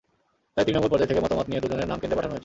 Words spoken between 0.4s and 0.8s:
তাই